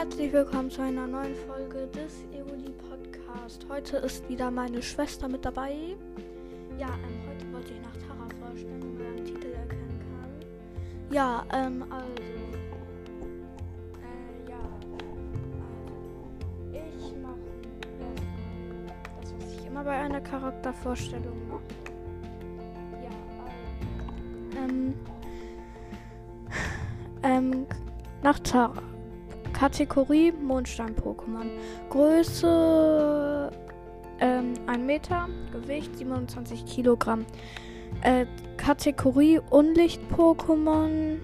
Herzlich 0.00 0.32
willkommen 0.32 0.70
zu 0.70 0.80
einer 0.80 1.06
neuen 1.06 1.34
Folge 1.46 1.86
des 1.88 2.24
Evoli 2.32 2.70
Podcast. 2.88 3.66
Heute 3.68 3.98
ist 3.98 4.26
wieder 4.30 4.50
meine 4.50 4.82
Schwester 4.82 5.28
mit 5.28 5.44
dabei. 5.44 5.74
Ja, 6.78 6.88
ähm, 6.88 7.20
heute 7.28 7.52
wollte 7.52 7.74
ich 7.74 7.80
nach 7.82 7.94
Tara 7.98 8.26
vorstellen, 8.40 8.82
wie 8.82 9.02
man 9.02 9.18
am 9.18 9.24
Titel 9.26 9.48
erkennen 9.48 10.00
kann. 10.00 10.30
Ja, 11.14 11.44
ähm, 11.52 11.84
also. 11.90 12.22
Äh, 14.00 14.50
ja. 14.50 14.58
Also, 16.72 16.96
ich 16.96 17.14
mache 17.20 17.40
das, 19.20 19.34
was 19.38 19.52
ich 19.52 19.66
immer 19.66 19.84
bei 19.84 19.98
einer 19.98 20.22
Charaktervorstellung 20.22 21.46
mache. 21.46 21.60
Ja, 23.02 23.10
also. 24.54 24.64
Ähm. 24.64 24.94
Ähm, 27.22 27.66
nach 28.22 28.38
Tara. 28.38 28.82
Kategorie 29.52 30.32
Mondstein-Pokémon. 30.32 31.50
Größe 31.90 33.50
ähm, 34.20 34.54
1 34.66 34.78
Meter, 34.84 35.28
Gewicht 35.52 35.96
27 35.96 36.64
Kilogramm. 36.66 37.24
Äh, 38.02 38.26
Kategorie 38.56 39.40
Unlicht-Pokémon. 39.50 41.18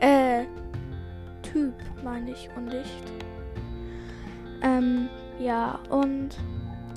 Äh, 0.00 0.44
Typ 1.42 1.74
meine 2.04 2.30
ich 2.30 2.48
Unlicht. 2.56 3.12
Ähm, 4.62 5.08
ja, 5.38 5.78
und 5.88 6.36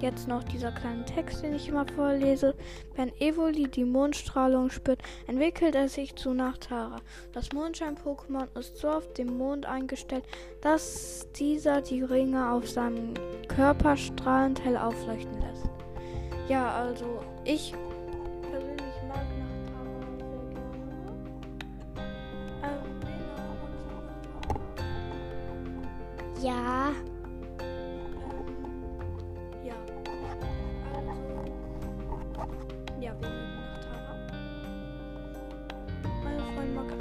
Jetzt 0.01 0.27
noch 0.27 0.43
dieser 0.43 0.71
kleine 0.71 1.05
Text, 1.05 1.43
den 1.43 1.53
ich 1.53 1.69
immer 1.69 1.85
vorlese. 1.85 2.55
Wenn 2.95 3.11
Evoli 3.19 3.67
die 3.67 3.85
Mondstrahlung 3.85 4.71
spürt, 4.71 4.99
entwickelt 5.27 5.75
er 5.75 5.89
sich 5.89 6.15
zu 6.15 6.33
Nachtara. 6.33 7.01
Das 7.33 7.51
Mondschein-Pokémon 7.53 8.47
ist 8.57 8.77
so 8.77 8.89
auf 8.89 9.13
dem 9.13 9.37
Mond 9.37 9.67
eingestellt, 9.67 10.23
dass 10.61 11.27
dieser 11.35 11.81
die 11.81 12.01
Ringe 12.01 12.51
auf 12.51 12.67
seinem 12.67 13.13
Körper 13.47 13.95
strahlend 13.95 14.65
hell 14.65 14.75
aufleuchten 14.75 15.39
lässt. 15.39 15.69
Ja, 16.49 16.71
also 16.71 17.23
ich 17.45 17.71
persönlich 18.49 18.95
mag 19.07 19.23
Nachtara 19.37 19.93
sehr 20.17 20.41
gerne. 20.73 21.11
Ähm, 26.33 26.43
ja. 26.43 26.91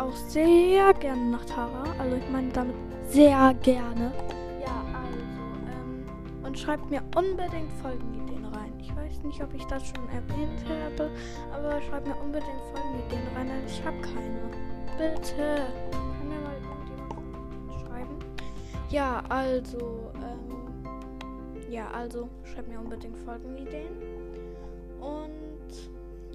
Auch 0.01 0.17
sehr 0.29 0.95
gerne 0.95 1.31
nach 1.31 1.45
Tara. 1.45 1.85
Also 1.99 2.17
ich 2.17 2.31
meine 2.31 2.49
damit 2.49 2.75
sehr 3.09 3.55
gerne. 3.63 4.13
Ja, 4.61 4.85
also, 4.95 5.43
ähm, 5.69 6.07
und 6.45 6.59
schreibt 6.59 6.91
mir 6.91 7.03
unbedingt 7.17 7.73
Folgenideen 7.83 8.45
rein. 8.47 8.73
Ich 8.79 8.95
weiß 8.97 9.23
nicht, 9.25 9.43
ob 9.43 9.55
ich 9.55 9.65
das 9.67 9.87
schon 9.87 10.09
erwähnt 10.09 10.65
habe, 10.67 11.11
aber 11.53 11.81
schreibt 11.83 12.07
mir 12.07 12.17
unbedingt 12.17 12.61
Folgenideen 12.73 13.37
rein, 13.37 13.49
denn 13.49 13.67
ich 13.67 13.85
habe 13.85 14.01
keine. 14.01 14.41
Bitte. 14.97 15.63
Kann 15.93 16.29
mir 16.29 16.41
mal 16.41 16.57
irgendjemand 16.63 17.87
schreiben? 17.87 18.19
Ja, 18.91 19.23
also, 19.29 20.13
ähm, 20.17 21.71
ja, 21.71 21.91
also, 21.91 22.29
schreibt 22.45 22.69
mir 22.69 22.79
unbedingt 22.79 23.17
Folgenideen. 23.19 23.97
Und 25.01 25.50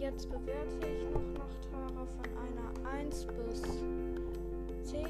jetzt 0.05 0.29
bewerte 0.29 0.87
ich 0.87 1.03
noch 1.11 1.23
nach 1.33 1.55
Tara 1.71 2.05
von 2.05 2.25
einer 2.37 2.69
1 2.91 3.25
bis 3.25 3.61
10. 4.83 5.01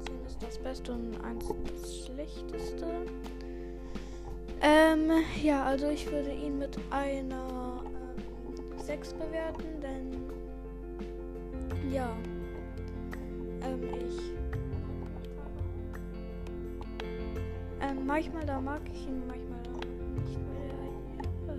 10 0.00 0.26
ist 0.26 0.42
das 0.42 0.58
Beste 0.58 0.92
und 0.92 1.24
1 1.24 1.44
das 1.72 2.06
Schlechteste. 2.06 2.86
Ähm, 4.60 5.10
ja, 5.40 5.64
also 5.64 5.88
ich 5.88 6.10
würde 6.10 6.32
ihn 6.32 6.58
mit 6.58 6.76
einer 6.90 7.84
ähm, 7.86 8.78
6 8.80 9.14
bewerten, 9.14 9.80
denn 9.80 10.32
ja, 11.92 12.10
ähm, 13.62 13.82
ich 14.08 14.18
ähm, 17.80 18.04
manchmal 18.04 18.46
da 18.46 18.60
mag 18.60 18.80
ich 18.92 19.06
ihn, 19.06 19.22
manchmal 19.28 19.62
nicht 20.16 20.38
mehr. 20.38 21.54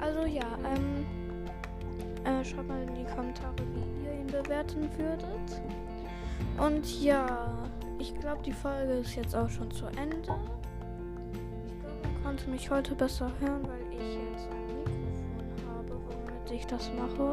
Also 0.00 0.26
ja, 0.26 0.58
ähm, 0.74 1.27
äh, 2.28 2.44
schreibt 2.44 2.68
mal 2.68 2.82
in 2.82 2.94
die 2.94 3.04
Kommentare, 3.04 3.54
wie 3.74 4.04
ihr 4.04 4.12
ihn 4.12 4.26
bewerten 4.26 4.88
würdet. 4.96 5.62
Und 6.58 7.02
ja, 7.02 7.48
ich 7.98 8.14
glaube, 8.20 8.42
die 8.42 8.52
Folge 8.52 8.92
ist 8.94 9.14
jetzt 9.14 9.34
auch 9.34 9.48
schon 9.48 9.70
zu 9.70 9.86
Ende. 9.86 10.16
Ich 10.16 10.22
glaube, 10.22 10.42
man 12.02 12.22
konnte 12.22 12.50
mich 12.50 12.70
heute 12.70 12.94
besser 12.94 13.30
hören, 13.40 13.62
weil 13.62 13.80
ich 13.92 14.14
jetzt 14.14 14.48
ein 14.50 14.66
Mikrofon 14.66 15.74
habe, 15.74 16.00
womit 16.06 16.50
ich 16.50 16.66
das 16.66 16.90
mache. 16.94 17.30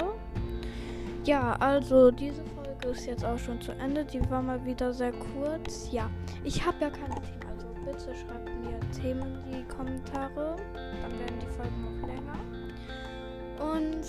Ja, 1.25 1.53
also 1.59 2.11
diese 2.11 2.43
Folge 2.43 2.87
ist 2.89 3.05
jetzt 3.05 3.25
auch 3.25 3.37
schon 3.37 3.59
zu 3.59 3.71
Ende. 3.73 4.05
Die 4.05 4.21
war 4.29 4.41
mal 4.41 4.63
wieder 4.63 4.93
sehr 4.93 5.11
kurz. 5.11 5.89
Ja, 5.91 6.09
ich 6.43 6.63
habe 6.65 6.77
ja 6.81 6.89
keine 6.89 7.15
Themen. 7.15 7.45
Also 7.51 7.67
bitte 7.83 8.15
schreibt 8.15 8.49
mir 8.63 8.79
Themen 9.01 9.43
in 9.45 9.59
die 9.59 9.67
Kommentare. 9.67 10.55
Dann 10.75 11.19
werden 11.19 11.39
die 11.41 11.47
Folgen 11.47 11.81
noch 11.81 12.07
länger. 12.07 13.73
Und 13.73 14.07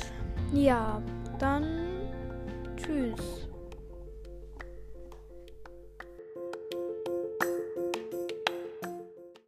ja, 0.52 1.02
dann 1.38 1.64
tschüss. 2.76 3.45